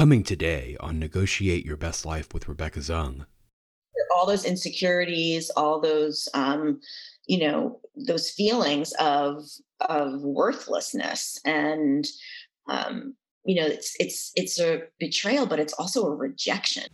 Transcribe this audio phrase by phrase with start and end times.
[0.00, 3.26] Coming today on Negotiate Your Best Life with Rebecca Zung.
[4.16, 6.80] All those insecurities, all those, um,
[7.26, 9.44] you know, those feelings of
[9.82, 12.06] of worthlessness, and
[12.66, 16.84] um, you know, it's it's it's a betrayal, but it's also a rejection.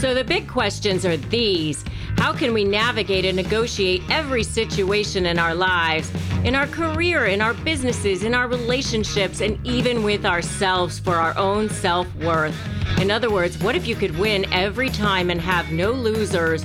[0.00, 1.84] So the big questions are these.
[2.16, 6.10] How can we navigate and negotiate every situation in our lives,
[6.44, 11.36] in our career, in our businesses, in our relationships, and even with ourselves for our
[11.36, 12.56] own self worth?
[13.00, 16.64] In other words, what if you could win every time and have no losers?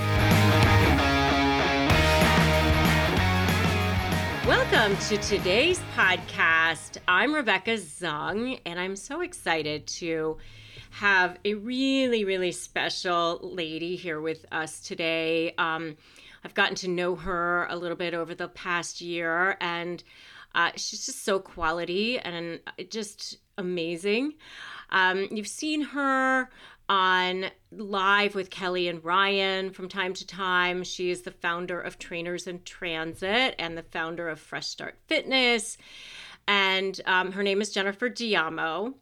[4.47, 6.97] Welcome to today's podcast.
[7.07, 10.39] I'm Rebecca Zung, and I'm so excited to
[10.89, 15.53] have a really, really special lady here with us today.
[15.59, 15.95] Um,
[16.43, 20.03] I've gotten to know her a little bit over the past year, and
[20.55, 24.33] uh, she's just so quality and just amazing.
[24.89, 26.49] Um, you've seen her
[26.89, 30.83] on live with Kelly and Ryan from time to time.
[30.83, 35.77] She is the founder of Trainers in Transit and the founder of Fresh Start Fitness.
[36.47, 38.95] And um, her name is Jennifer Giamo.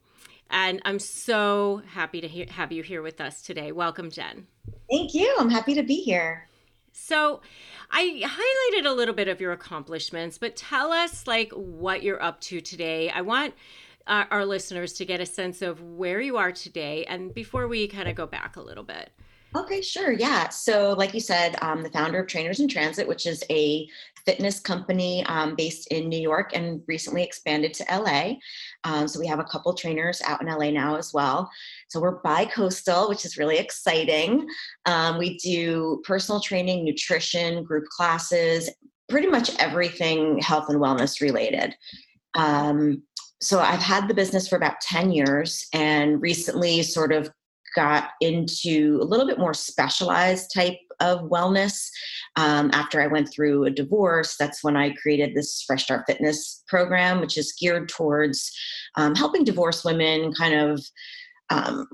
[0.51, 3.71] And I'm so happy to he- have you here with us today.
[3.71, 4.47] Welcome, Jenn.
[4.89, 5.35] Thank you.
[5.39, 6.47] I'm happy to be here.
[6.91, 7.41] So,
[7.91, 12.41] I highlighted a little bit of your accomplishments, but tell us like what you're up
[12.41, 13.09] to today.
[13.09, 13.53] I want
[14.07, 17.87] our, our listeners to get a sense of where you are today and before we
[17.87, 19.11] kind of go back a little bit.
[19.55, 20.11] Okay, sure.
[20.11, 20.49] Yeah.
[20.49, 23.87] So, like you said, I'm the founder of Trainers in Transit, which is a
[24.23, 28.33] fitness company um, based in New York and recently expanded to LA.
[28.83, 31.49] Um, so, we have a couple trainers out in LA now as well.
[31.87, 34.47] So, we're bi coastal, which is really exciting.
[34.85, 38.69] Um, we do personal training, nutrition, group classes,
[39.09, 41.75] pretty much everything health and wellness related.
[42.35, 43.01] Um,
[43.41, 47.29] so I've had the business for about 10 years and recently sort of
[47.75, 51.87] got into a little bit more specialized type of wellness
[52.35, 54.35] um, after I went through a divorce.
[54.37, 58.51] That's when I created this Fresh Start Fitness program, which is geared towards
[58.95, 60.83] um, helping divorced women kind of
[61.49, 61.87] um,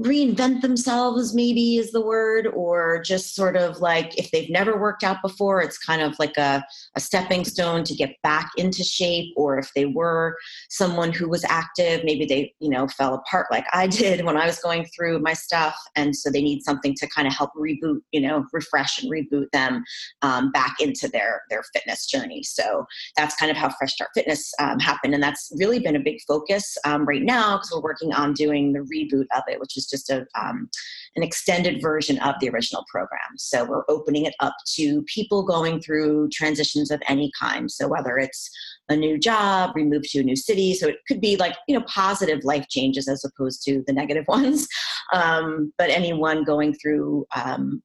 [0.00, 5.02] reinvent themselves maybe is the word or just sort of like if they've never worked
[5.02, 6.64] out before it's kind of like a,
[6.96, 10.36] a stepping stone to get back into shape or if they were
[10.70, 14.46] someone who was active maybe they you know fell apart like i did when i
[14.46, 17.98] was going through my stuff and so they need something to kind of help reboot
[18.12, 19.82] you know refresh and reboot them
[20.22, 22.42] um, back into their their fitness journey.
[22.42, 22.86] So
[23.16, 26.18] that's kind of how fresh start fitness um, happened and that's really been a big
[26.26, 29.87] focus um, right now because we're working on doing the reboot of it which is
[29.88, 30.68] just a, um,
[31.16, 33.36] an extended version of the original program.
[33.36, 37.70] So we're opening it up to people going through transitions of any kind.
[37.70, 38.50] So whether it's
[38.88, 40.74] a new job, we move to a new city.
[40.74, 44.24] So it could be like, you know, positive life changes as opposed to the negative
[44.28, 44.66] ones.
[45.12, 47.82] Um, but anyone going through, um,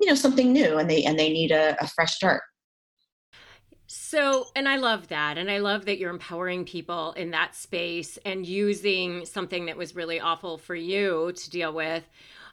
[0.00, 2.42] you know, something new and they, and they need a, a fresh start.
[3.98, 5.38] So, and I love that.
[5.38, 9.96] And I love that you're empowering people in that space and using something that was
[9.96, 12.04] really awful for you to deal with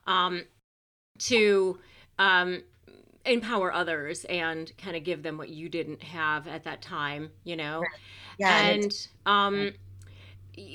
[0.08, 0.46] um,
[1.20, 1.78] to
[2.18, 2.64] um,
[3.26, 7.58] empower others and kind of give them what you didn't have at that time, you
[7.58, 7.84] know?
[8.40, 8.58] Yeah.
[8.70, 9.74] And, um,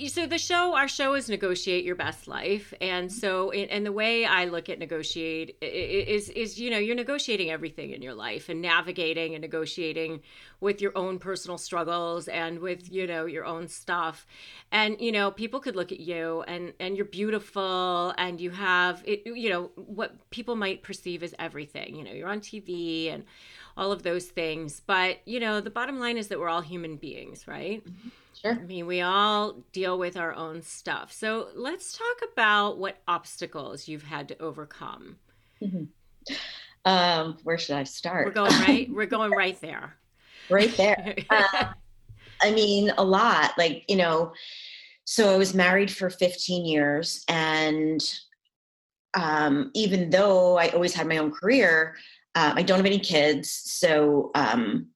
[0.09, 2.75] so the show our show is negotiate your best life.
[2.81, 7.51] And so and the way i look at negotiate is is you know you're negotiating
[7.51, 10.21] everything in your life and navigating and negotiating
[10.61, 14.27] with your own personal struggles and with you know your own stuff.
[14.73, 19.03] And you know people could look at you and and you're beautiful and you have
[19.07, 23.25] it you know what people might perceive as everything you know you're on tv and
[23.77, 24.81] all of those things.
[24.85, 27.85] But you know the bottom line is that we're all human beings right?
[27.85, 28.09] Mm-hmm
[28.41, 28.53] Sure.
[28.53, 31.13] I mean, we all deal with our own stuff.
[31.13, 35.17] So let's talk about what obstacles you've had to overcome.
[35.61, 35.85] Mm-hmm.
[36.85, 38.27] Um, where should I start?
[38.27, 38.89] We're going right.
[38.91, 39.95] we're going right there.
[40.49, 41.17] Right there.
[41.31, 41.75] um,
[42.41, 43.53] I mean, a lot.
[43.59, 44.33] Like you know,
[45.05, 48.01] so I was married for 15 years, and
[49.15, 51.97] um, even though I always had my own career,
[52.37, 53.51] um, I don't have any kids.
[53.51, 54.87] So um,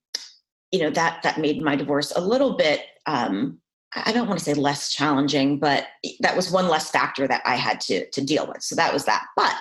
[0.71, 3.59] you know that that made my divorce a little bit um,
[3.95, 5.87] I don't want to say less challenging, but
[6.21, 8.63] that was one less factor that I had to to deal with.
[8.63, 9.25] So that was that.
[9.37, 9.55] But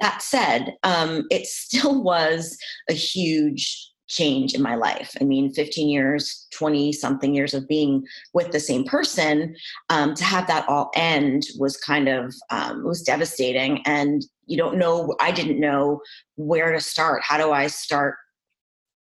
[0.00, 2.58] that said, um, it still was
[2.88, 5.14] a huge change in my life.
[5.20, 9.54] I mean, 15 years, 20 something years of being with the same person,
[9.90, 13.82] um, to have that all end was kind of um, was devastating.
[13.86, 15.14] And you don't know.
[15.20, 16.00] I didn't know
[16.36, 17.22] where to start.
[17.22, 18.16] How do I start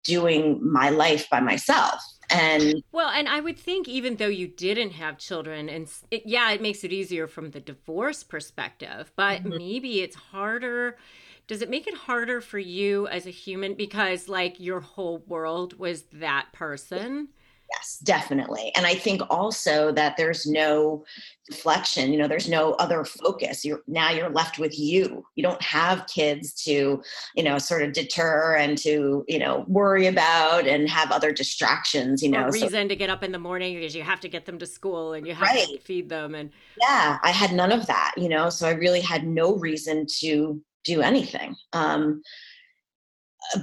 [0.05, 1.99] doing my life by myself?
[2.29, 6.51] And well and i would think even though you didn't have children and it, yeah
[6.51, 9.57] it makes it easier from the divorce perspective but mm-hmm.
[9.57, 10.97] maybe it's harder
[11.47, 15.77] does it make it harder for you as a human because like your whole world
[15.77, 17.27] was that person
[17.71, 18.71] Yes, definitely.
[18.75, 21.03] And I think also that there's no
[21.49, 23.65] deflection, you know, there's no other focus.
[23.65, 25.25] You're now you're left with you.
[25.35, 27.01] You don't have kids to,
[27.35, 32.21] you know, sort of deter and to, you know, worry about and have other distractions,
[32.21, 32.45] you know.
[32.45, 34.59] Or reason so, to get up in the morning because you have to get them
[34.59, 35.67] to school and you have right.
[35.67, 39.01] to feed them and Yeah, I had none of that, you know, so I really
[39.01, 41.55] had no reason to do anything.
[41.73, 42.21] Um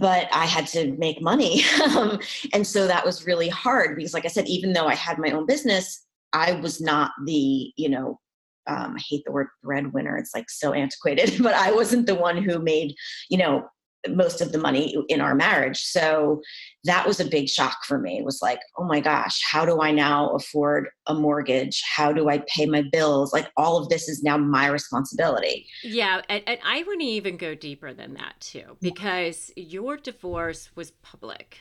[0.01, 1.63] but I had to make money.
[1.93, 2.21] Um,
[2.55, 5.31] and so that was really hard because, like I said, even though I had my
[5.31, 8.19] own business, I was not the, you know,
[8.67, 10.17] um, I hate the word breadwinner.
[10.17, 12.95] It's like so antiquated, but I wasn't the one who made,
[13.29, 13.69] you know,
[14.09, 15.81] most of the money in our marriage.
[15.81, 16.43] So
[16.85, 18.19] that was a big shock for me.
[18.19, 21.83] It was like, oh my gosh, how do I now afford a mortgage?
[21.95, 23.33] How do I pay my bills?
[23.33, 25.67] Like all of this is now my responsibility.
[25.85, 26.23] Yeah.
[26.29, 29.65] And, and I wouldn't even go deeper than that, too, because yeah.
[29.65, 31.59] your divorce was public.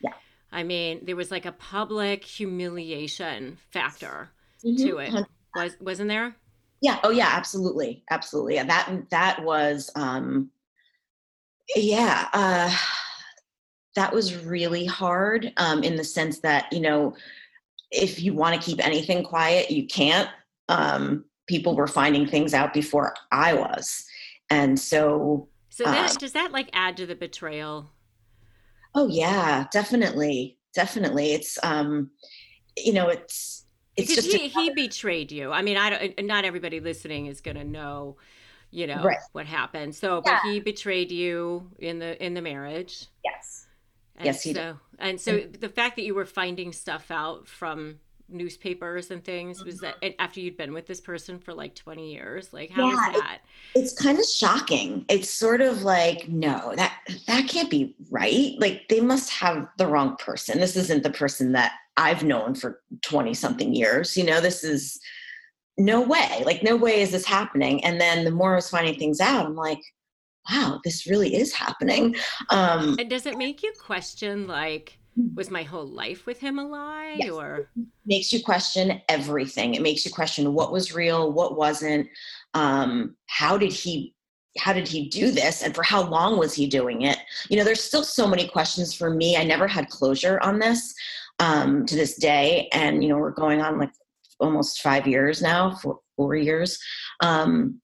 [0.00, 0.12] Yeah.
[0.52, 4.30] I mean, there was like a public humiliation factor
[4.64, 4.86] mm-hmm.
[4.86, 5.26] to it.
[5.56, 6.36] Was wasn't there?
[6.80, 7.00] Yeah.
[7.02, 8.04] Oh yeah, absolutely.
[8.10, 8.54] Absolutely.
[8.54, 10.50] Yeah, that that was um
[11.76, 12.74] yeah, uh,
[13.96, 17.14] that was really hard um, in the sense that, you know,
[17.90, 20.28] if you want to keep anything quiet, you can't.
[20.68, 24.04] Um, people were finding things out before I was.
[24.48, 25.48] And so.
[25.70, 27.90] So that, uh, does that like add to the betrayal?
[28.94, 30.58] Oh, yeah, definitely.
[30.74, 31.32] Definitely.
[31.32, 32.10] It's, um,
[32.76, 33.64] you know, it's,
[33.96, 35.50] it's because just he, he betrayed you.
[35.50, 38.16] I mean, I don't, not everybody listening is going to know
[38.70, 39.18] you know right.
[39.32, 39.94] what happened.
[39.94, 40.40] So, yeah.
[40.42, 43.06] but he betrayed you in the in the marriage.
[43.24, 43.66] Yes.
[44.16, 44.76] And yes, he so, did.
[44.98, 45.60] And so mm-hmm.
[45.60, 47.98] the fact that you were finding stuff out from
[48.32, 50.14] newspapers and things was that mm-hmm.
[50.18, 53.40] after you'd been with this person for like 20 years like how yeah, that
[53.74, 56.96] it, it's kind of shocking it's sort of like no that
[57.26, 61.50] that can't be right like they must have the wrong person this isn't the person
[61.52, 65.00] that i've known for 20 something years you know this is
[65.78, 67.84] no way, like, no way is this happening.
[67.84, 69.80] And then the more I was finding things out, I'm like,
[70.50, 72.16] wow, this really is happening.
[72.50, 75.34] Um, and does it make you question, like, hmm.
[75.34, 77.30] was my whole life with him a lie yes.
[77.30, 77.70] or
[78.06, 82.08] makes you question everything it makes you question what was real what wasn't
[82.54, 84.14] um, how did he
[84.58, 87.18] how did he do this and for how long was he doing it
[87.48, 90.94] you know there's still so many questions for me i never had closure on this
[91.38, 93.92] um, to this day and you know we're going on like
[94.40, 96.78] almost five years now, four, four years.
[97.22, 97.80] Um,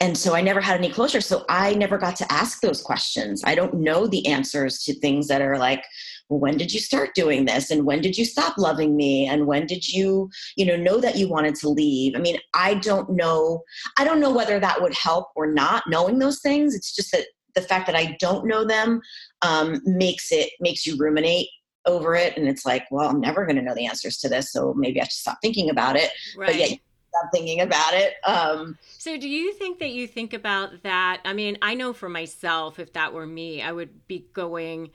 [0.00, 1.22] and so I never had any closure.
[1.22, 3.42] So I never got to ask those questions.
[3.46, 5.82] I don't know the answers to things that are like,
[6.28, 7.70] well, when did you start doing this?
[7.70, 9.26] And when did you stop loving me?
[9.26, 12.14] And when did you, you know, know that you wanted to leave?
[12.14, 13.62] I mean, I don't know.
[13.98, 16.74] I don't know whether that would help or not knowing those things.
[16.74, 19.00] It's just that the fact that I don't know them
[19.42, 21.48] um, makes it makes you ruminate
[21.86, 24.52] over it and it's like well i'm never going to know the answers to this
[24.52, 26.10] so maybe i should stop thinking about it.
[26.36, 26.46] Right.
[26.48, 30.82] but yeah stop thinking about it um, so do you think that you think about
[30.82, 31.20] that?
[31.24, 34.90] I mean i know for myself if that were me i would be going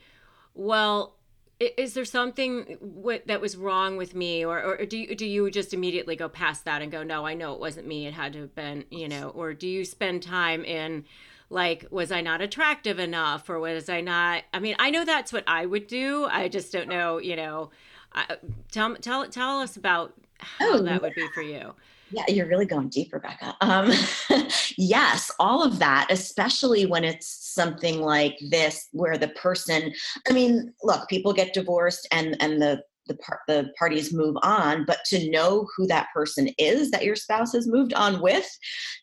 [0.54, 1.16] well
[1.62, 4.44] is there something what, that was wrong with me?
[4.44, 7.34] Or, or do you do you just immediately go past that and go no i
[7.34, 8.08] know it wasn't me.
[8.08, 9.30] It had to have been you know?
[9.30, 11.06] Or do you spend time in
[11.52, 15.34] like was i not attractive enough or was i not i mean i know that's
[15.34, 16.26] what i would do.
[16.26, 17.72] I just don't know you know
[18.14, 18.36] uh,
[18.72, 21.74] tell tell tell us about how oh, that would be for you.
[22.12, 23.92] Yeah you're really going deep rebecca um,
[24.78, 29.94] yes all of that especially when it's something like this where the person
[30.30, 34.86] i mean look people get divorced and and the the, par- the parties move on
[34.86, 38.48] but to know who that person is that your spouse has moved on with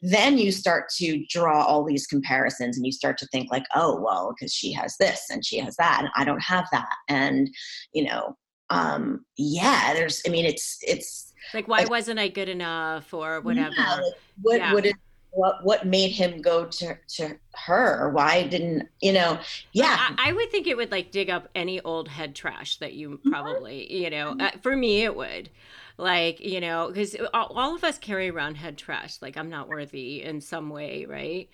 [0.03, 4.01] then you start to draw all these comparisons and you start to think like oh
[4.01, 7.51] well because she has this and she has that and i don't have that and
[7.93, 8.35] you know
[8.71, 13.75] um yeah there's i mean it's it's like why wasn't i good enough or whatever
[13.77, 14.05] yeah, like,
[14.43, 14.73] what, yeah.
[14.73, 14.93] what is
[15.31, 18.11] what what made him go to to her?
[18.11, 19.39] Why didn't you know
[19.73, 20.15] yeah.
[20.19, 23.11] I, I, would think it would like dig up any old head trash that you
[23.11, 23.31] mm-hmm.
[23.31, 25.51] probably you know uh, for me it would.
[25.97, 29.21] Like you know because all, all, of us carry around head trash.
[29.21, 31.49] Like i'm not worthy in some way right?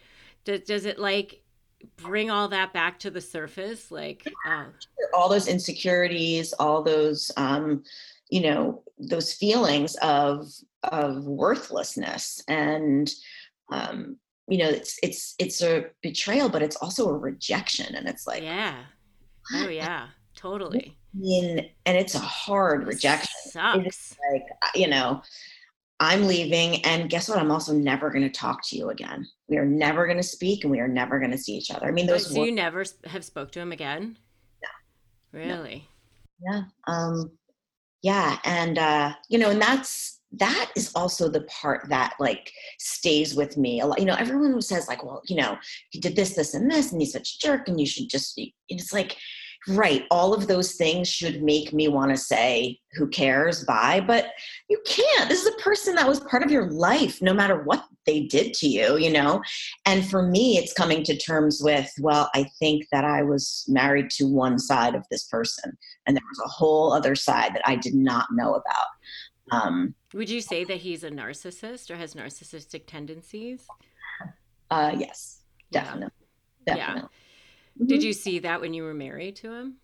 [0.45, 1.43] Does, does it like
[1.97, 3.91] bring all that back to the surface?
[3.91, 4.65] Like uh,
[5.15, 7.83] all those insecurities all those um
[8.31, 10.47] you know those feelings of
[10.85, 13.11] of worthlessness and
[13.73, 14.17] um
[14.49, 18.43] you know it's it's it's a betrayal but it's also a rejection and it's like
[18.43, 18.77] yeah.
[19.55, 20.09] Oh yeah.
[20.37, 20.97] Totally.
[21.15, 23.31] I mean, and it's a hard rejection.
[23.51, 24.17] Sucks.
[24.33, 24.45] like
[24.75, 25.23] you know
[26.01, 27.39] i'm leaving and guess what?
[27.39, 29.27] I'm also never going to talk to you again.
[29.49, 31.87] We are never going to speak and we are never going to see each other.
[31.87, 34.19] I mean those so you never have spoke to him again?
[34.63, 35.39] No.
[35.39, 35.89] Really?
[36.41, 36.53] No.
[36.53, 37.31] yeah um
[38.03, 43.35] yeah and uh you know and that's that is also the part that like stays
[43.35, 45.57] with me a lot you know everyone who says like well you know
[45.91, 48.41] he did this this and this and he's such a jerk and you should just
[48.69, 49.17] it's like
[49.69, 53.65] right all of those things should make me want to say who cares?
[53.65, 54.29] Bye but
[54.69, 57.85] you can't this is a person that was part of your life no matter what
[58.07, 59.43] they did to you you know?
[59.87, 64.11] And for me it's coming to terms with well i think that i was married
[64.11, 65.77] to one side of this person
[66.07, 68.87] and there was a whole other side that i did not know about
[69.55, 73.67] um, would you say that he's a narcissist or has narcissistic tendencies
[74.71, 76.11] uh, yes definitely
[76.67, 76.75] yeah.
[76.75, 77.09] definitely yeah
[77.77, 77.87] Mm-hmm.
[77.87, 79.77] Did you see that when you were married to him?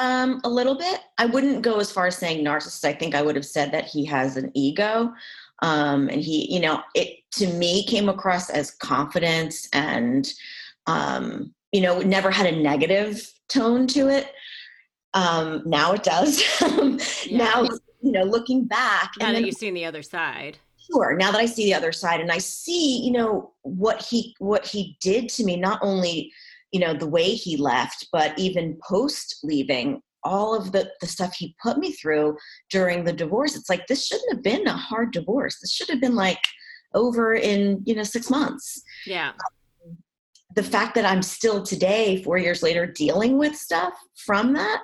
[0.00, 1.00] Um, a little bit.
[1.18, 2.84] I wouldn't go as far as saying narcissist.
[2.84, 5.12] I think I would have said that he has an ego.
[5.62, 10.32] Um, and he, you know, it to me came across as confidence and,
[10.86, 14.32] um, you know, never had a negative tone to it.
[15.12, 16.42] Um, now it does.
[17.26, 17.38] yeah.
[17.38, 17.68] Now,
[18.04, 19.12] you know, looking back.
[19.18, 20.58] Now that you've seen the other side.
[20.92, 21.16] Sure.
[21.16, 24.66] Now that I see the other side and I see, you know, what he what
[24.66, 26.30] he did to me, not only
[26.74, 31.32] you know the way he left but even post leaving all of the, the stuff
[31.34, 32.36] he put me through
[32.68, 36.00] during the divorce it's like this shouldn't have been a hard divorce this should have
[36.00, 36.40] been like
[36.94, 39.32] over in you know six months yeah
[40.56, 44.82] the fact that i'm still today four years later dealing with stuff from that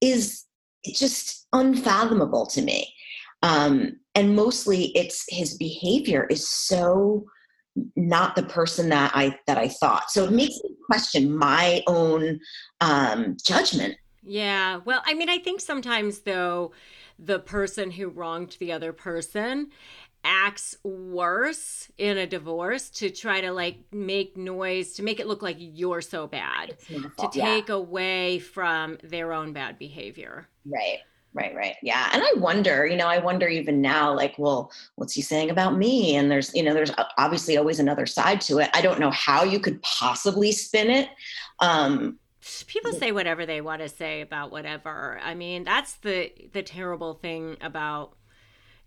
[0.00, 0.45] is
[0.94, 2.92] just unfathomable to me
[3.42, 7.26] um, and mostly it's his behavior is so
[7.94, 10.10] not the person that I that I thought.
[10.10, 12.40] So it makes me question my own
[12.80, 13.96] um, judgment.
[14.22, 14.80] Yeah.
[14.84, 16.72] Well, I mean, I think sometimes though,
[17.18, 19.68] the person who wronged the other person
[20.26, 25.40] acts worse in a divorce to try to like make noise to make it look
[25.40, 27.74] like you're so bad to take yeah.
[27.74, 30.48] away from their own bad behavior.
[30.66, 30.98] Right
[31.34, 35.12] right right yeah and i wonder you know i wonder even now like well what's
[35.12, 36.16] he saying about me?
[36.16, 38.70] And there's you know there's obviously always another side to it.
[38.72, 41.08] I don't know how you could possibly spin it
[41.60, 42.18] um
[42.66, 45.20] people say whatever they want to say about whatever.
[45.22, 48.16] I mean that's the the terrible thing about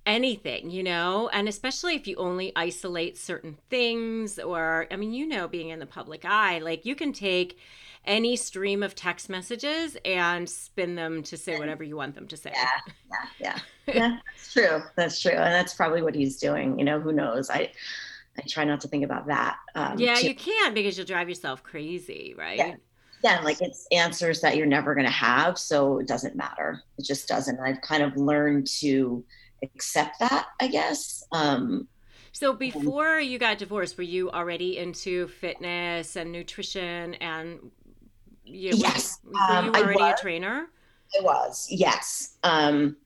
[0.05, 5.27] anything, you know, and especially if you only isolate certain things, or I mean, you
[5.27, 7.57] know, being in the public eye, like you can take
[8.05, 12.37] any stream of text messages and spin them to say whatever you want them to
[12.37, 12.51] say.
[12.53, 13.59] Yeah, yeah, yeah.
[13.93, 14.83] yeah that's true.
[14.95, 16.79] That's true, and that's probably what he's doing.
[16.79, 17.49] You know, who knows?
[17.49, 17.71] I
[18.37, 19.57] I try not to think about that.
[19.75, 20.27] Um, yeah, too.
[20.27, 22.57] you can't because you'll drive yourself crazy, right?
[22.57, 22.75] Yeah.
[23.21, 26.81] Yeah, like it's answers that you're never going to have, so it doesn't matter.
[26.97, 27.59] It just doesn't.
[27.59, 29.25] I've kind of learned to
[29.63, 31.23] accept that, I guess.
[31.31, 31.87] Um,
[32.31, 37.71] so before you got divorced, were you already into fitness and nutrition and
[38.45, 39.19] you, yes.
[39.23, 40.67] Were, were you um, already a trainer?
[41.17, 42.37] I was, yes.
[42.43, 42.97] Um,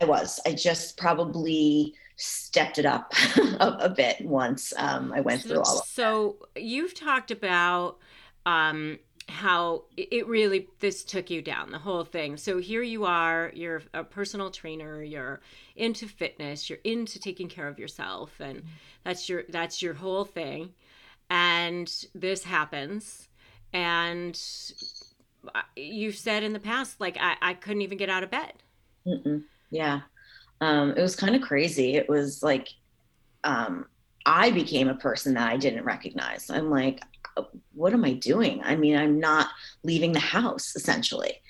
[0.00, 0.40] I was.
[0.46, 5.62] I just probably stepped it up a, a, bit once um, I went so, through
[5.62, 6.62] all of So that.
[6.62, 7.98] you've talked about
[8.44, 12.36] um, how it really this took you down the whole thing.
[12.36, 15.40] So here you are, you're a personal trainer, you're
[15.76, 18.62] into fitness, you're into taking care of yourself, and
[19.04, 20.72] that's your that's your whole thing.
[21.30, 23.28] And this happens
[23.72, 24.40] and
[25.76, 28.52] you've said in the past like i, I couldn't even get out of bed
[29.06, 29.42] Mm-mm.
[29.70, 30.00] yeah
[30.60, 32.68] um, it was kind of crazy it was like
[33.44, 33.86] um,
[34.26, 37.02] i became a person that i didn't recognize i'm like
[37.74, 39.48] what am i doing i mean i'm not
[39.82, 41.40] leaving the house essentially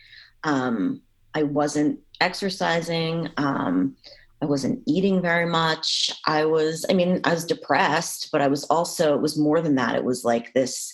[0.44, 1.00] um,
[1.34, 3.96] i wasn't exercising um,
[4.42, 8.64] i wasn't eating very much i was i mean i was depressed but i was
[8.64, 10.92] also it was more than that it was like this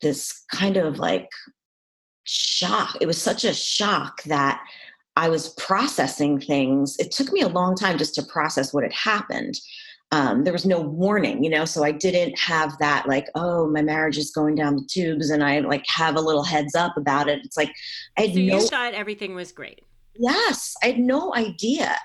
[0.00, 1.28] this kind of like
[2.24, 2.96] shock.
[3.00, 4.62] It was such a shock that
[5.16, 6.96] I was processing things.
[6.98, 9.58] It took me a long time just to process what had happened.
[10.14, 13.82] Um, there was no warning, you know, so I didn't have that like, oh, my
[13.82, 17.28] marriage is going down the tubes, and I like have a little heads up about
[17.28, 17.40] it.
[17.44, 17.72] It's like
[18.16, 19.80] I had so you no thought everything was great.
[20.14, 21.96] yes, I had no idea,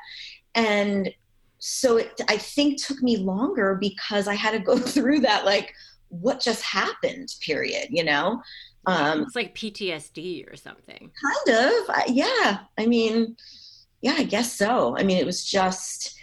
[0.55, 1.13] and
[1.59, 5.73] so it I think took me longer because I had to go through that like
[6.07, 8.41] what just happened period, you know.
[8.87, 11.11] Um, It's like PTSD or something.
[11.21, 11.73] kind of
[12.15, 13.35] yeah i mean
[14.01, 16.17] yeah i guess so i mean it was just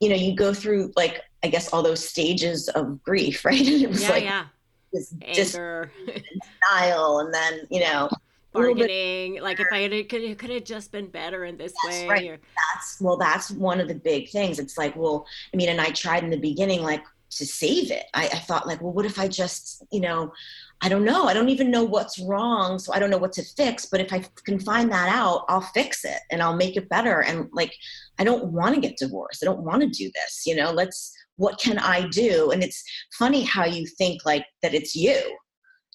[0.00, 3.82] you know you go through like i guess all those stages of grief right and
[3.82, 4.44] it was Yeah, like yeah.
[4.92, 5.92] this Anger,
[6.70, 8.08] denial and then you know
[8.54, 9.42] a little bit- bargaining.
[9.42, 11.98] Like if I had, it could, it could have just been better in this That's
[11.98, 12.08] way.
[12.08, 12.30] right.
[12.30, 12.38] or-
[12.72, 15.90] that's well that's one of the big things it's like well i mean and i
[15.90, 19.18] tried in the beginning like to save it I, I thought like well what if
[19.18, 20.32] i just you know
[20.80, 23.42] i don't know i don't even know what's wrong so i don't know what to
[23.42, 26.88] fix but if i can find that out i'll fix it and i'll make it
[26.88, 27.74] better and like
[28.18, 31.14] i don't want to get divorced i don't want to do this you know let's
[31.38, 32.82] what can i do and it's
[33.18, 35.18] funny how you think like that it's you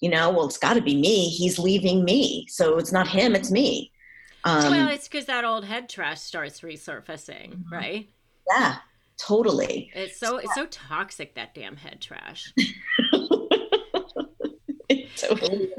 [0.00, 3.34] you know well it's got to be me he's leaving me so it's not him
[3.36, 3.90] it's me
[4.46, 7.70] um, well, it's because that old head trash starts resurfacing, Mhm.
[7.72, 8.08] right?
[8.50, 8.76] yeah
[9.16, 12.52] totally It's so it's so toxic that damn head trash.
[15.16, 15.70] totally.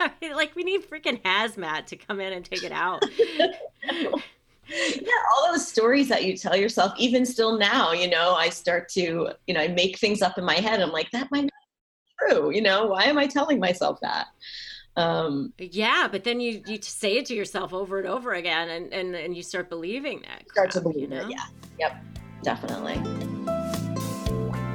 [0.00, 3.02] I mean, like we need freaking hazmat to come in and take it out.
[5.00, 8.88] yeah, all those stories that you tell yourself, even still now, you know, I start
[8.90, 10.80] to, you know, I make things up in my head.
[10.80, 12.50] I'm like, that might not be true.
[12.50, 14.26] You know, why am I telling myself that?
[14.96, 18.92] Um, Yeah, but then you you say it to yourself over and over again, and
[18.92, 20.48] and, and you start believing that.
[20.50, 21.26] start to believe you know?
[21.26, 21.30] it.
[21.30, 21.46] Yeah.
[21.80, 22.04] Yep.
[22.44, 23.00] Definitely.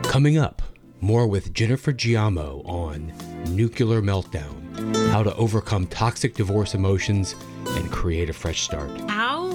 [0.03, 0.62] Coming up,
[1.01, 3.13] more with Jennifer Giamo on
[3.55, 7.36] Nuclear Meltdown How to Overcome Toxic Divorce Emotions
[7.67, 8.89] and Create a Fresh Start.
[9.10, 9.49] How were you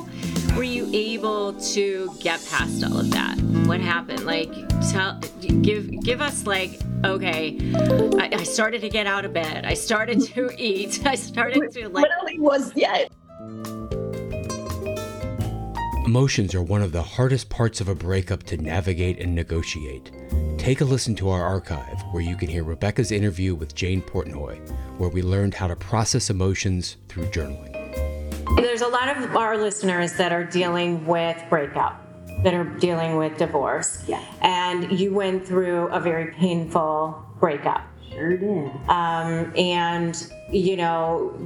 [0.95, 3.39] able to get past all of that?
[3.67, 4.25] What happened?
[4.25, 4.53] Like,
[4.91, 7.59] tell, give give us like, okay,
[8.19, 9.67] I, I started to get out of bed.
[9.67, 11.05] I started to eat.
[11.05, 12.05] I started to like.
[12.05, 13.07] Literally was, yeah.
[16.07, 20.13] Emotions are one of the hardest parts of a breakup to navigate and negotiate.
[20.59, 24.57] Take a listen to our archive where you can hear Rebecca's interview with Jane Portnoy,
[24.99, 27.74] where we learned how to process emotions through journaling.
[28.57, 32.01] There's a lot of our listeners that are dealing with breakup,
[32.43, 34.05] that are dealing with divorce.
[34.07, 34.23] Yeah.
[34.41, 37.83] And you went through a very painful breakup.
[38.11, 38.71] Sure did.
[38.89, 41.37] Um, and, you know,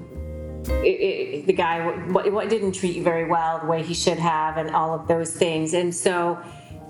[0.66, 4.18] it, it, the guy what, what didn't treat you very well the way he should
[4.18, 5.72] have, and all of those things.
[5.72, 6.38] And so,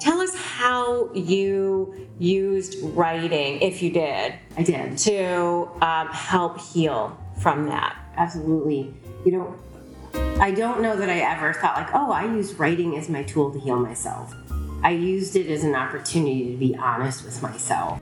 [0.01, 4.99] tell us how you used writing, if you did, I did.
[4.99, 7.97] to um, help heal from that.
[8.17, 8.93] Absolutely.
[9.25, 9.57] You know,
[10.41, 13.51] I don't know that I ever thought, like, oh, I use writing as my tool
[13.51, 14.33] to heal myself.
[14.85, 18.01] I used it as an opportunity to be honest with myself.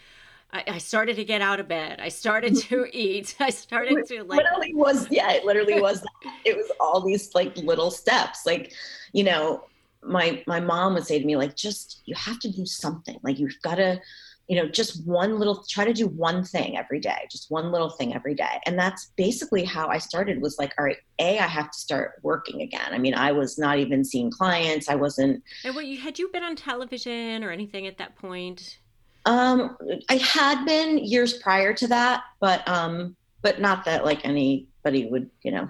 [0.53, 2.01] I, I started to get out of bed.
[2.01, 3.35] I started to eat.
[3.41, 4.39] I started to like.
[4.39, 6.05] literally was yeah it literally was
[6.45, 8.73] it was all these like little steps like
[9.13, 9.65] you know
[10.03, 13.39] my my mom would say to me like just you have to do something like
[13.39, 14.01] you've got to
[14.49, 17.91] you know just one little try to do one thing every day just one little
[17.91, 21.47] thing every day and that's basically how i started was like all right a i
[21.47, 25.41] have to start working again i mean i was not even seeing clients i wasn't
[25.65, 28.81] And what you had you been on television or anything at that point?
[29.25, 29.77] Um,
[30.09, 35.31] I had been years prior to that, but um, but not that like anybody would,
[35.43, 35.69] you know,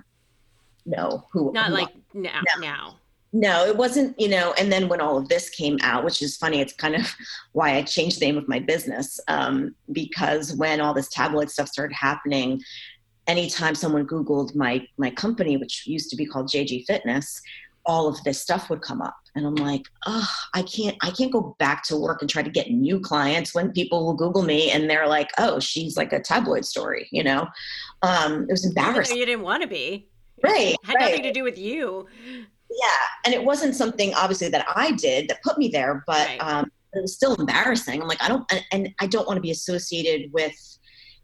[0.86, 1.52] know who.
[1.52, 2.40] Not who like now.
[2.56, 2.60] No.
[2.60, 2.96] Now.
[3.32, 6.36] no, it wasn't, you know, and then when all of this came out, which is
[6.36, 7.06] funny, it's kind of
[7.52, 9.20] why I changed the name of my business.
[9.28, 12.62] Um, because when all this tabloid stuff started happening,
[13.26, 17.40] anytime someone Googled my my company, which used to be called JG Fitness,
[17.84, 19.16] all of this stuff would come up.
[19.34, 22.50] And I'm like, oh, I can't I can't go back to work and try to
[22.50, 26.20] get new clients when people will Google me and they're like, oh, she's like a
[26.20, 27.46] tabloid story, you know?
[28.02, 29.16] Um, it was embarrassing.
[29.16, 30.08] you didn't want to be.
[30.42, 30.74] Right.
[30.74, 31.10] It had right.
[31.10, 32.06] nothing to do with you.
[32.28, 36.40] yeah and it wasn't something obviously that i did that put me there but Right.
[36.40, 38.02] um, it was still embarrassing.
[38.02, 40.52] I'm like, I don't, and, and I don't want to be associated with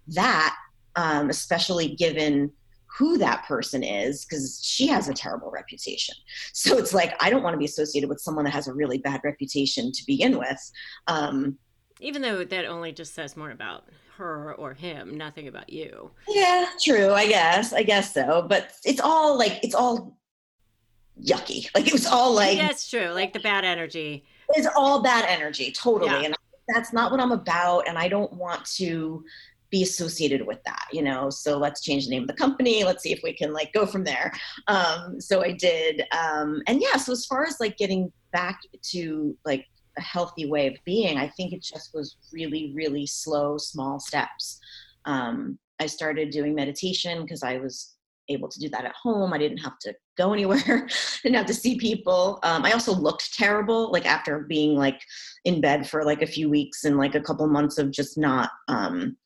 [0.09, 0.57] that,
[0.97, 2.51] um, especially given
[2.97, 6.15] who that person is, because she has a terrible reputation.
[6.53, 8.99] So it's like, I don't want to be associated with someone that has a really
[8.99, 10.73] bad reputation to begin with.
[11.07, 11.59] Um,
[12.01, 13.85] Even though that only just says more about
[14.17, 16.11] her or him, nothing about you.
[16.29, 17.13] Yeah, true.
[17.13, 17.73] I guess.
[17.73, 18.47] I guess so.
[18.49, 20.19] But it's all like it's all
[21.23, 21.69] yucky.
[21.75, 23.09] Like it was all like that's true.
[23.09, 24.25] Like the bad energy.
[24.51, 26.11] It's all bad energy, totally.
[26.11, 26.27] Yeah.
[26.27, 26.35] And
[26.69, 27.89] that's not what I'm about.
[27.89, 29.25] And I don't want to
[29.71, 31.31] be associated with that, you know.
[31.31, 32.85] So let's change the name of the company.
[32.85, 34.33] Let's see if we can like go from there.
[34.67, 36.05] Um, so I did.
[36.13, 40.67] Um, and yeah, so as far as like getting back to like a healthy way
[40.69, 44.59] of being, I think it just was really, really slow, small steps.
[45.05, 47.95] Um, I started doing meditation because I was
[48.29, 49.33] able to do that at home.
[49.33, 50.89] I didn't have to go anywhere,
[51.23, 52.39] didn't have to see people.
[52.43, 55.01] Um, I also looked terrible, like after being like
[55.45, 58.51] in bed for like a few weeks and like a couple months of just not
[58.69, 59.17] um,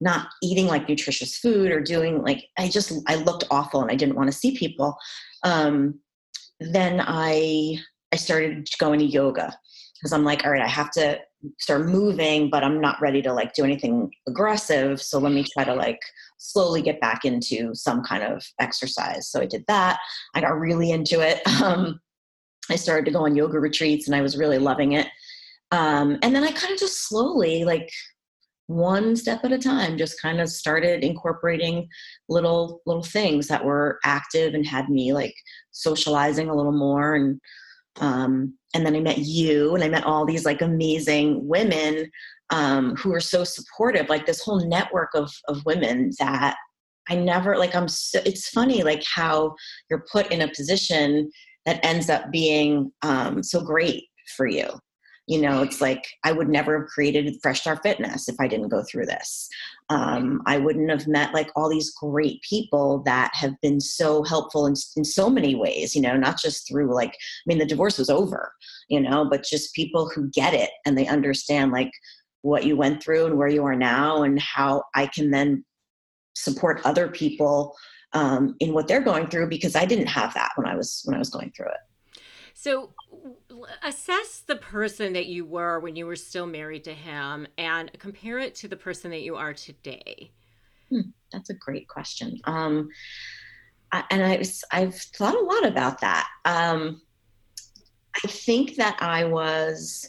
[0.00, 3.94] not eating like nutritious food or doing like I just I looked awful and I
[3.94, 4.96] didn't want to see people.
[5.42, 6.00] Um,
[6.60, 7.78] then I
[8.12, 9.56] I started going to yoga
[9.94, 11.18] because I'm like, all right, I have to
[11.58, 15.00] start moving, but I'm not ready to like do anything aggressive.
[15.00, 16.00] So let me try to like
[16.38, 19.28] slowly get back into some kind of exercise.
[19.28, 19.98] So I did that.
[20.34, 21.40] I got really into it.
[21.62, 22.00] Um,
[22.70, 25.06] I started to go on yoga retreats and I was really loving it.
[25.70, 27.90] Um, and then I kind of just slowly, like
[28.66, 31.88] one step at a time, just kind of started incorporating
[32.28, 35.34] little little things that were active and had me like
[35.70, 37.40] socializing a little more and
[38.00, 42.10] um, and then I met you and I met all these like amazing women
[42.50, 46.56] um, who are so supportive, like this whole network of, of women that
[47.08, 49.54] I never like, I'm so, it's funny like how
[49.88, 51.30] you're put in a position
[51.64, 54.04] that ends up being um, so great
[54.36, 54.68] for you.
[55.26, 58.68] You know, it's like I would never have created Fresh Start Fitness if I didn't
[58.68, 59.48] go through this.
[59.88, 64.66] Um, I wouldn't have met like all these great people that have been so helpful
[64.66, 67.98] in, in so many ways, you know, not just through like, I mean, the divorce
[67.98, 68.52] was over,
[68.88, 71.90] you know, but just people who get it and they understand like
[72.42, 75.64] what you went through and where you are now and how I can then
[76.36, 77.74] support other people
[78.12, 81.14] um, in what they're going through because I didn't have that when I was when
[81.14, 82.18] I was going through it.
[82.54, 82.92] So,
[83.82, 88.38] assess the person that you were when you were still married to him and compare
[88.38, 90.30] it to the person that you are today.
[90.90, 92.40] Hmm, that's a great question.
[92.44, 92.88] Um,
[93.92, 96.28] I, and I I've thought a lot about that.
[96.44, 97.00] Um,
[98.24, 100.08] I think that I was,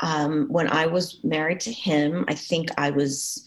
[0.00, 3.46] um, when I was married to him, I think I was,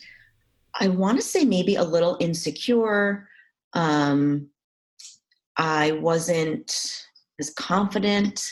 [0.79, 3.27] I want to say maybe a little insecure.
[3.73, 4.49] Um,
[5.55, 7.05] I wasn't
[7.43, 8.51] as confident.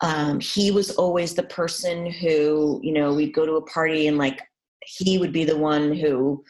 [0.00, 4.18] Um, he was always the person who, you know, we'd go to a party and
[4.18, 4.40] like
[4.84, 6.44] he would be the one who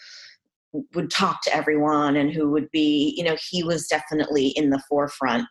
[0.94, 4.82] would talk to everyone and who would be, you know, he was definitely in the
[4.88, 5.46] forefront.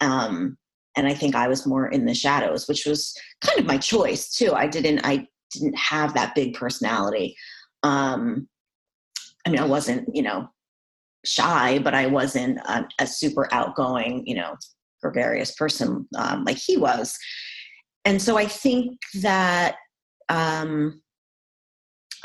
[0.00, 0.56] Um,
[0.96, 4.30] and I think I was more in the shadows, which was kind of my choice
[4.30, 4.52] too.
[4.52, 7.36] I didn't, I didn't have that big personality.
[7.82, 8.48] Um,
[9.46, 10.48] I mean, I wasn't, you know,
[11.24, 14.56] shy, but I wasn't a, a super outgoing, you know,
[15.10, 17.16] gregarious person um, like he was.
[18.04, 19.76] And so I think that
[20.28, 21.00] um,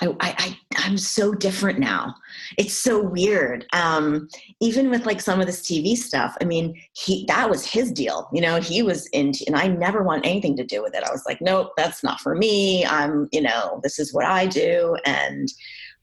[0.01, 2.15] I, I, I, am so different now.
[2.57, 3.65] It's so weird.
[3.73, 4.27] Um,
[4.59, 8.27] even with like some of this TV stuff, I mean, he, that was his deal,
[8.33, 11.03] you know, he was into, and I never want anything to do with it.
[11.03, 12.85] I was like, nope, that's not for me.
[12.85, 14.97] I'm, you know, this is what I do.
[15.05, 15.47] And,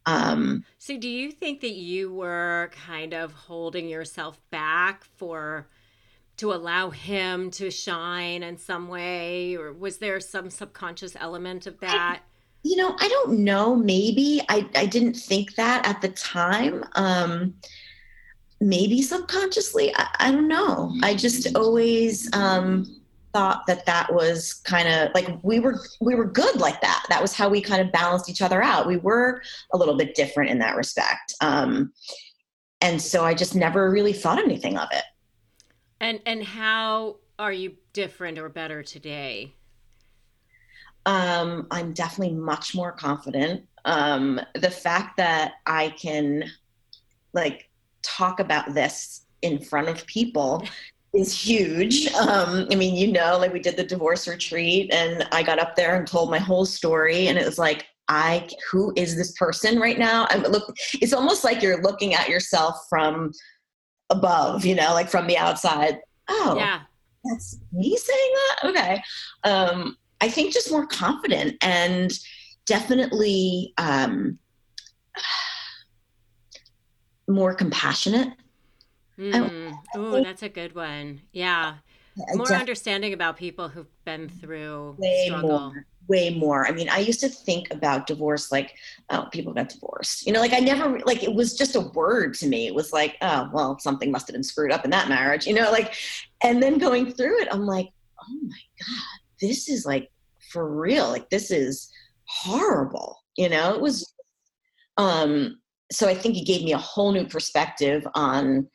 [0.06, 5.66] um, so do you think that you were kind of holding yourself back for,
[6.38, 11.78] to allow him to shine in some way or was there some subconscious element of
[11.80, 12.20] that?
[12.64, 13.74] you know i don't know.
[13.74, 14.42] Maybe.
[14.48, 16.84] I i didn't think that at the time.
[16.94, 17.54] Um
[18.60, 19.94] maybe subconsciously.
[19.94, 20.94] I, I don't know.
[21.02, 22.94] I just always um
[23.34, 27.04] thought that that was kind of like we were we were good like that.
[27.08, 28.86] That was how we kind of balanced each other out.
[28.86, 31.34] We were a little bit different in that respect.
[31.40, 31.92] Um
[32.80, 35.02] and so i just never really thought anything of it
[36.00, 39.54] and and how are you different or better today?
[41.06, 43.64] Um, I'm definitely much more confident.
[43.84, 46.44] Um, the fact that I can
[47.32, 47.70] like
[48.02, 50.64] talk about this in front of people
[51.14, 52.08] is huge.
[52.18, 55.76] Um, I mean, you know, like we did the divorce retreat and I got up
[55.76, 59.78] there and told my whole story and it was like, I, who is this person
[59.78, 60.26] right now?
[60.30, 63.32] I'm look, it's almost like you're looking at yourself from
[64.10, 65.98] above, you know, like from the outside.
[66.28, 66.80] Oh, yeah,
[67.24, 68.68] that's me saying that.
[68.70, 69.02] Okay.
[69.44, 72.10] Um, I think just more confident and
[72.66, 74.38] definitely um,
[77.28, 78.32] more compassionate.
[79.18, 79.74] Mm.
[79.94, 81.22] Oh, that's a good one.
[81.32, 81.74] Yeah.
[82.34, 85.48] More understanding about people who've been through way struggle.
[85.48, 86.66] More, way more.
[86.66, 88.74] I mean, I used to think about divorce like,
[89.10, 90.26] oh, people got divorced.
[90.26, 92.66] You know, like I never, like it was just a word to me.
[92.66, 95.46] It was like, oh, well, something must have been screwed up in that marriage.
[95.46, 95.94] You know, like,
[96.42, 97.88] and then going through it, I'm like,
[98.20, 100.10] oh my God, this is like
[100.50, 101.08] for real.
[101.08, 101.90] Like, this is
[102.24, 103.22] horrible.
[103.36, 104.14] You know, it was,
[104.96, 105.60] um,
[105.92, 108.68] so I think it gave me a whole new perspective on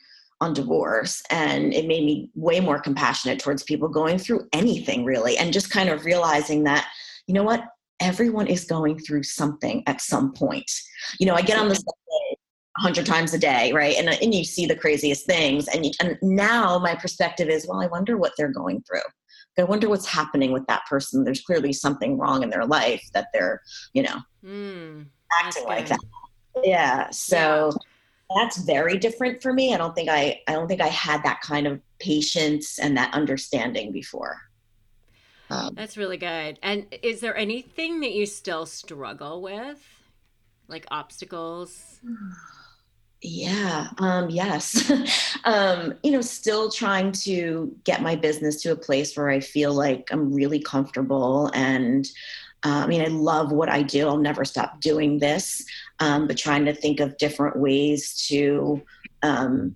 [0.44, 5.38] on divorce and it made me way more compassionate towards people going through anything really
[5.38, 6.88] and just kind of realizing that
[7.28, 7.64] you know what
[8.02, 10.70] everyone is going through something at some point
[11.20, 11.82] you know i get on the
[12.78, 16.18] hundred times a day right and, and you see the craziest things and, you, and
[16.22, 19.02] now my perspective is well i wonder what they're going through
[19.56, 21.24] I wonder what's happening with that person.
[21.24, 23.62] There's clearly something wrong in their life that they're,
[23.94, 25.06] you know, mm,
[25.40, 26.00] acting like that.
[26.64, 27.12] Yeah.
[27.12, 27.93] So yeah
[28.36, 29.74] that's very different for me.
[29.74, 33.14] I don't think I I don't think I had that kind of patience and that
[33.14, 34.42] understanding before.
[35.50, 36.58] Um, that's really good.
[36.64, 39.86] And is there anything that you still struggle with,
[40.68, 42.00] like obstacles?
[43.22, 43.88] Yeah.
[44.00, 44.92] Um, yes.
[45.46, 49.74] um, you know, still trying to get my business to a place where I feel
[49.74, 52.08] like I'm really comfortable and
[52.66, 54.08] uh, I mean, I love what I do.
[54.08, 55.66] I'll never stop doing this,
[56.00, 58.82] um, but trying to think of different ways to,
[59.22, 59.76] um,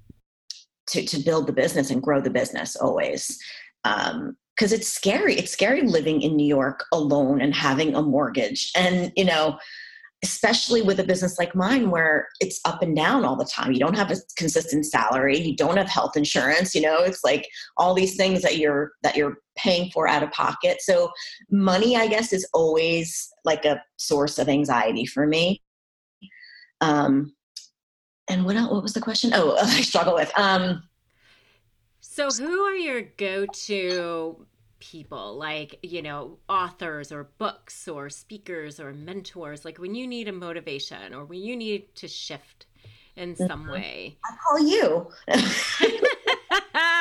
[0.87, 3.37] to to build the business and grow the business always.
[3.83, 5.35] Because um, it's scary.
[5.35, 9.59] It's scary living in New York alone and having a mortgage, and you know,
[10.23, 13.79] especially with a business like mine where it's up and down all the time you
[13.79, 17.47] don't have a consistent salary you don't have health insurance you know it's like
[17.77, 20.81] all these things that you're that you're paying for out of pocket.
[20.81, 21.11] So
[21.49, 25.61] money i guess is always like a source of anxiety for me.
[26.81, 27.33] Um
[28.29, 29.31] and what else, what was the question?
[29.33, 30.83] Oh i struggle with um
[31.99, 34.47] so who are your go-to
[34.79, 35.37] people?
[35.37, 39.65] Like you know authors or books or speakers or mentors?
[39.65, 42.65] Like when you need a motivation or when you need to shift
[43.15, 43.47] in mm-hmm.
[43.47, 44.17] some way.
[44.25, 45.11] I call you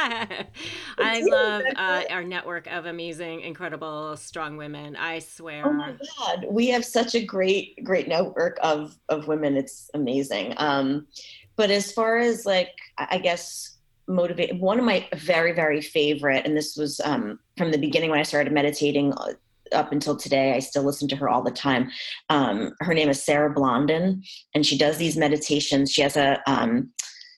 [0.99, 5.67] i love uh, our network of amazing incredible strong women i swear.
[5.67, 6.47] oh my god.
[6.49, 9.57] We have such a great great network of of women.
[9.57, 10.55] It's amazing.
[10.59, 11.07] Um
[11.57, 16.57] but as far as like i guess motivate one of my very very favorite and
[16.57, 19.33] this was um, from the beginning when i started meditating uh,
[19.73, 21.91] up until today i still listen to her all the time.
[22.31, 24.23] Um, her name is sarah blondin
[24.55, 25.91] and she does these meditations.
[25.91, 26.91] She has a um,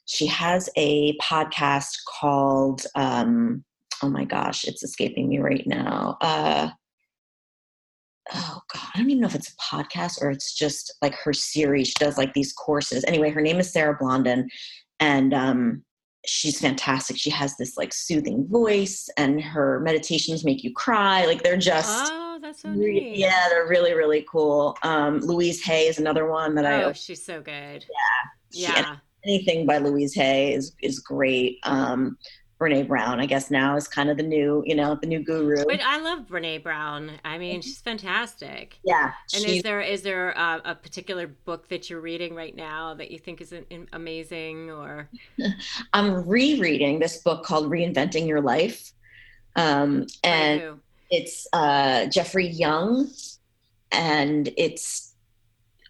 [0.08, 1.90] she has a podcast
[2.20, 3.64] called um,
[4.02, 6.68] oh my gosh it's escaping me right now uh,
[8.34, 11.32] oh god i don't even know if it's a podcast or it's just like her
[11.32, 14.48] series she does like these courses anyway her name is sarah blondin
[15.00, 15.82] and um,
[16.26, 17.16] she's fantastic.
[17.16, 21.24] She has this like soothing voice, and her meditations make you cry.
[21.26, 23.16] Like they're just oh, that's so neat.
[23.16, 24.76] Yeah, they're really really cool.
[24.82, 26.84] Um, Louise Hay is another one that oh, I.
[26.84, 27.84] Oh, she's so good.
[28.52, 28.96] Yeah, yeah.
[29.28, 31.58] Anything by Louise Hay is is great.
[31.64, 32.16] Um,
[32.60, 35.64] Brene Brown, I guess now is kind of the new, you know, the new guru.
[35.64, 37.12] But I love Brene Brown.
[37.24, 38.80] I mean, she's fantastic.
[38.82, 39.12] Yeah.
[39.32, 43.12] And is there is there a, a, particular book that you're reading right now that
[43.12, 43.54] you think is
[43.92, 45.08] amazing, or?
[45.92, 48.92] I'm rereading this book called Reinventing Your Life,
[49.54, 53.08] um, and it's uh, Jeffrey Young,
[53.92, 55.14] and it's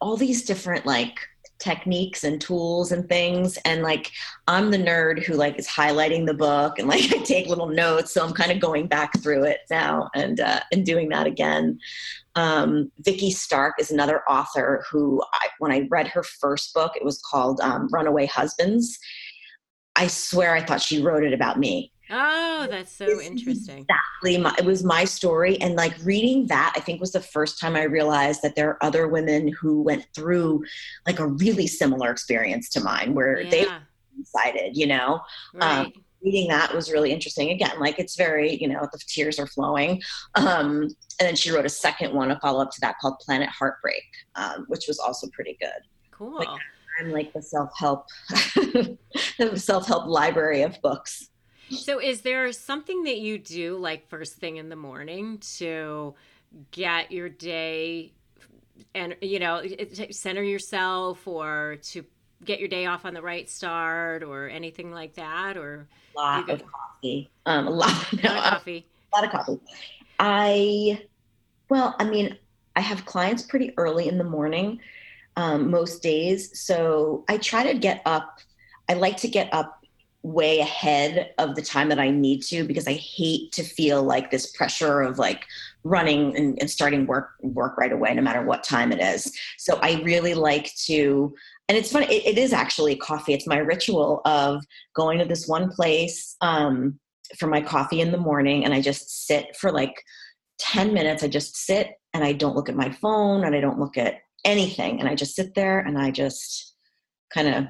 [0.02, 1.18] all these different like
[1.58, 3.56] techniques and tools and things.
[3.64, 4.12] And like
[4.46, 8.12] i'm the nerd who like is highlighting the book and like i take little notes.
[8.12, 11.78] So i'm kind of going back through it now and uh, and doing that again.
[12.34, 17.04] Um, Vikki Stark is another author who I, when i read her first book it
[17.04, 18.98] was called um, runaway husbands.
[19.96, 23.78] I swear i thought she wrote it about me Oh, that's so interesting.
[23.78, 24.38] Exactly.
[24.38, 25.60] My, it was my story.
[25.60, 28.84] And like reading that, I think was the first time I realized that there are
[28.84, 30.64] other women who went through
[31.06, 33.50] like a really similar experience to mine where yeah.
[33.50, 33.66] they
[34.18, 35.20] decided, you know?
[35.54, 35.86] Um, right.
[35.86, 35.92] Um,
[36.22, 37.50] reading that was really interesting.
[37.50, 40.02] Again, like it's very, you know, the tears are flowing.
[40.34, 40.82] Um,
[41.20, 44.04] and then she wrote a second one, a follow up to that called Planet Heartbreak,
[44.34, 45.80] um, which was also pretty good.
[46.10, 46.36] Cool.
[46.36, 46.48] Like,
[47.00, 48.98] I'm like the self help, the
[49.54, 51.28] self help library of books.
[51.70, 56.14] So, is there something that you do like first thing in the morning to
[56.70, 58.12] get your day
[58.94, 59.62] and, you know,
[60.10, 62.04] center yourself or to
[62.44, 65.56] get your day off on the right start or anything like that?
[65.56, 67.30] Or a lot of coffee.
[67.46, 68.86] Um, a lot, no, a lot of coffee.
[69.12, 69.60] A lot of coffee.
[70.18, 71.02] I
[71.68, 72.36] Well, I mean,
[72.76, 74.80] I have clients pretty early in the morning
[75.36, 76.58] um, most days.
[76.60, 78.40] So I try to get up.
[78.88, 79.77] I like to get up
[80.22, 84.30] way ahead of the time that I need to because I hate to feel like
[84.30, 85.44] this pressure of like
[85.84, 89.32] running and, and starting work work right away, no matter what time it is.
[89.58, 91.34] So I really like to
[91.68, 93.32] and it's funny it, it is actually coffee.
[93.32, 96.98] It's my ritual of going to this one place um,
[97.38, 100.02] for my coffee in the morning and i just sit for like
[100.58, 101.22] 10 minutes.
[101.22, 104.16] I just sit and i don't look at my phone and i don't look at
[104.44, 104.98] anything.
[104.98, 106.74] And i just sit there and i just
[107.32, 107.64] kind of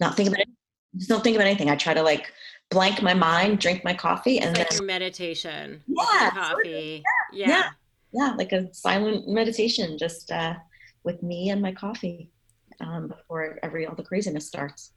[0.00, 0.48] not think about it
[0.96, 2.32] just don't think about anything i try to like
[2.70, 7.02] blank my mind drink my coffee and like then meditation yeah coffee
[7.32, 7.48] yeah.
[7.48, 7.70] yeah.
[8.12, 10.54] yeah like a silent meditation just uh,
[11.04, 12.30] with me and my coffee
[12.80, 14.92] um, before every all the craziness starts.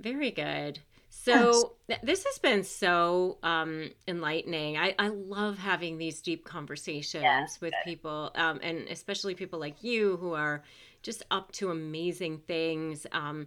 [0.00, 0.80] Very good.
[1.10, 2.00] So yes.
[2.02, 4.76] this has been so um, enlightening.
[4.76, 7.90] I, I love having these deep conversations with good.
[7.90, 10.62] people, um, and especially people like you who are
[11.02, 13.06] just up to amazing things.
[13.12, 13.46] Um,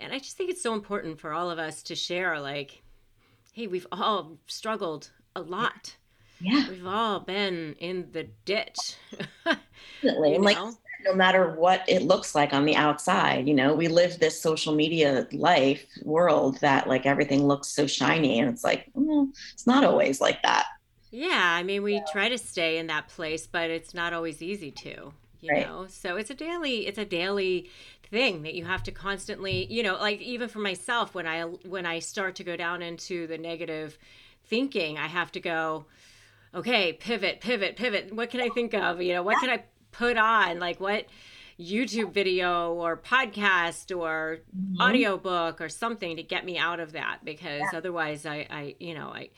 [0.00, 2.82] and I just think it's so important for all of us to share, like,
[3.52, 5.96] hey, we've all struggled a lot.
[6.40, 8.96] Yeah, we've all been in the ditch.
[10.02, 10.56] Definitely, like
[11.04, 14.74] no matter what it looks like on the outside you know we live this social
[14.74, 19.84] media life world that like everything looks so shiny and it's like mm, it's not
[19.84, 20.66] always like that
[21.10, 22.04] yeah i mean we yeah.
[22.12, 25.66] try to stay in that place but it's not always easy to you right.
[25.66, 27.70] know so it's a daily it's a daily
[28.10, 31.86] thing that you have to constantly you know like even for myself when i when
[31.86, 33.98] i start to go down into the negative
[34.46, 35.84] thinking i have to go
[36.54, 40.16] okay pivot pivot pivot what can i think of you know what can i put
[40.16, 41.06] on like what
[41.60, 44.80] YouTube video or podcast or mm-hmm.
[44.80, 47.76] audiobook or something to get me out of that because yeah.
[47.78, 49.28] otherwise I, I you know I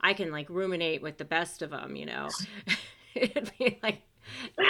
[0.00, 2.28] I can like ruminate with the best of them you know
[3.14, 4.02] it'd be like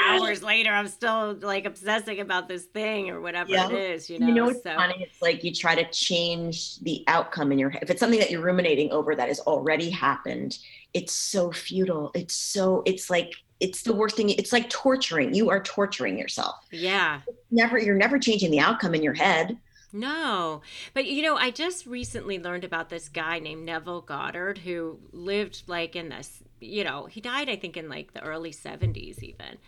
[0.08, 3.68] hours later I'm still like obsessing about this thing or whatever yeah.
[3.68, 4.74] it is you know you know it's so.
[4.74, 4.96] funny?
[4.98, 7.82] It's like you try to change the outcome in your head.
[7.82, 10.58] If it's something that you're ruminating over that has already happened
[10.94, 12.10] it's so futile.
[12.14, 14.30] It's so it's like it's the worst thing.
[14.30, 15.34] It's like torturing.
[15.34, 16.56] You are torturing yourself.
[16.70, 17.20] Yeah.
[17.50, 19.56] Never you're never changing the outcome in your head
[19.92, 20.62] no
[20.94, 25.62] but you know i just recently learned about this guy named neville goddard who lived
[25.66, 29.58] like in this you know he died i think in like the early 70s even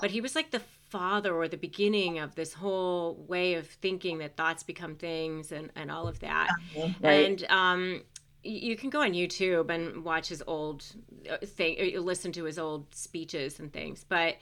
[0.00, 4.18] but he was like the father or the beginning of this whole way of thinking
[4.18, 7.26] that thoughts become things and, and all of that uh-huh, right.
[7.26, 8.02] and um
[8.44, 10.84] you can go on YouTube and watch his old
[11.30, 14.04] uh, thing, listen to his old speeches and things.
[14.06, 14.36] But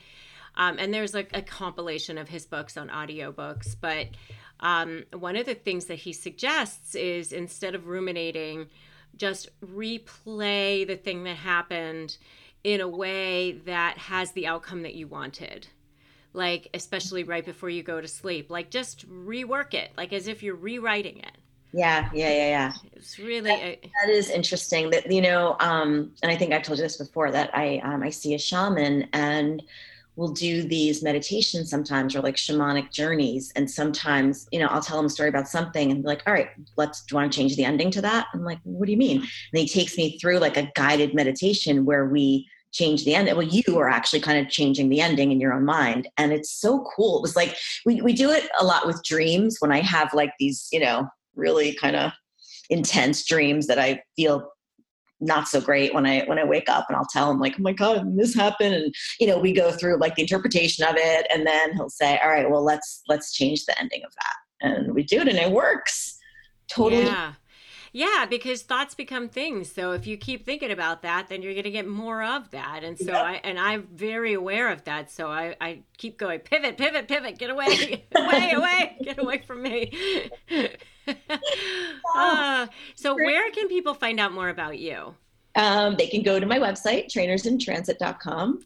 [0.55, 3.75] um, and there's like a compilation of his books on audiobooks.
[3.79, 4.09] But
[4.59, 8.67] um, one of the things that he suggests is instead of ruminating,
[9.15, 12.17] just replay the thing that happened
[12.63, 15.67] in a way that has the outcome that you wanted.
[16.33, 20.41] Like, especially right before you go to sleep, like just rework it, like as if
[20.41, 21.37] you're rewriting it
[21.73, 22.73] yeah, yeah, yeah, yeah.
[22.93, 24.91] It's really that, a- that is interesting.
[24.91, 28.03] That you know, um, and I think I've told you this before that I um,
[28.03, 29.63] I see a shaman and
[30.15, 33.51] we'll do these meditations sometimes or like shamanic journeys.
[33.55, 36.33] And sometimes you know i'll tell them a story about something and be like all
[36.33, 38.27] right let's do you want to change the ending to that?
[38.33, 39.17] I'm like what do you mean?
[39.17, 43.43] And he takes me through like a guided meditation where we change the end well
[43.43, 46.07] you are actually kind of changing the ending in your own mind.
[46.17, 47.17] And it's so cool.
[47.17, 50.33] It was like we, we do it a lot with dreams when i have like
[50.39, 52.11] these you know really kind of
[52.69, 54.49] intense dreams that I feel
[55.23, 57.63] not so great when I when I wake up and I'll tell him like, oh
[57.63, 58.75] my God, this happened.
[58.75, 62.19] And you know, we go through like the interpretation of it and then he'll say,
[62.23, 64.67] All right, well let's let's change the ending of that.
[64.67, 66.17] And we do it and it works.
[66.67, 67.03] Totally.
[67.03, 67.33] Yeah.
[67.95, 69.71] Yeah, because thoughts become things.
[69.71, 72.83] So if you keep thinking about that, then you're going to get more of that.
[72.83, 73.13] And so.
[73.13, 75.11] I and I'm very aware of that.
[75.11, 79.61] So I I keep going pivot, pivot, pivot, get away, away, away, get away from
[79.61, 80.31] me.
[82.15, 85.15] uh, so where can people find out more about you?
[85.55, 88.59] Um, they can go to my website, trainersintransit.com.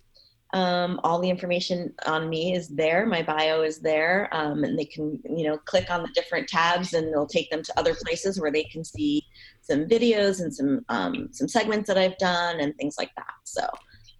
[0.54, 3.06] Um, all the information on me is there.
[3.06, 6.94] My bio is there, um, and they can, you know, click on the different tabs,
[6.94, 9.26] and it'll take them to other places where they can see
[9.62, 13.34] some videos and some um, some segments that I've done and things like that.
[13.44, 13.68] So.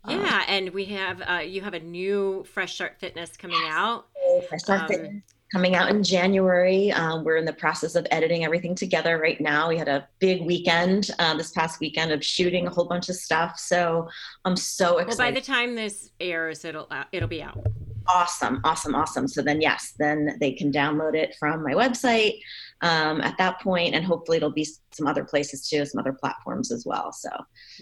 [0.04, 3.74] Um, yeah, and we have uh, you have a new Fresh Start Fitness coming yes.
[3.74, 4.08] out.
[4.50, 6.92] Fresh Start um, Fitness coming out in January.
[6.92, 9.70] Um, we're in the process of editing everything together right now.
[9.70, 13.16] We had a big weekend uh, this past weekend of shooting a whole bunch of
[13.16, 13.58] stuff.
[13.58, 14.10] So
[14.46, 15.20] I'm so excited.
[15.20, 17.66] Well, by the time this airs, it'll uh, it'll be out.
[18.08, 19.28] Awesome, awesome, awesome.
[19.28, 22.40] So then, yes, then they can download it from my website.
[22.82, 26.72] Um, at that point, and hopefully it'll be some other places too, some other platforms
[26.72, 27.12] as well.
[27.12, 27.30] So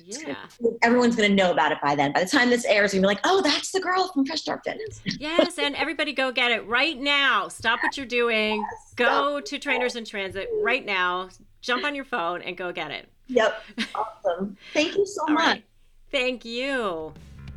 [0.04, 0.36] yeah,
[0.82, 2.14] everyone's going to know about it by then.
[2.14, 4.62] By the time this airs, you'll be like, "Oh, that's the girl from Fresh Start
[4.66, 7.48] Fitness." yes, and everybody go get it right now.
[7.48, 8.58] Stop what you're doing.
[8.58, 11.30] Yes, go to Trainers in Transit right now.
[11.62, 13.10] Jump on your phone and go get it.
[13.28, 13.64] Yep.
[13.96, 14.58] Awesome.
[14.74, 15.46] Thank you so much.
[15.46, 15.66] Right.
[16.12, 17.14] Thank you.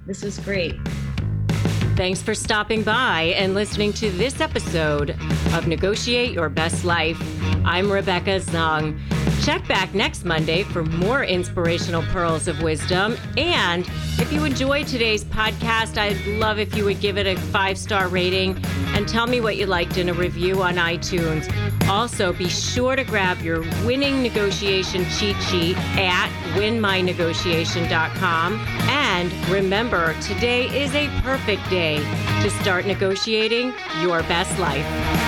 [0.07, 0.75] This was great.
[1.99, 5.17] Thanks for stopping by and listening to this episode
[5.53, 7.21] of Negotiate Your Best Life.
[7.65, 8.97] I'm Rebecca Zung.
[9.43, 13.17] Check back next Monday for more inspirational pearls of wisdom.
[13.37, 13.87] And
[14.19, 18.09] if you enjoyed today's podcast, I'd love if you would give it a five star
[18.09, 21.49] rating and tell me what you liked in a review on iTunes.
[21.89, 28.55] Also, be sure to grab your winning negotiation cheat sheet at winmynegotiation.com.
[28.89, 31.99] And remember, today is a perfect day
[32.43, 33.73] to start negotiating
[34.03, 35.28] your best life.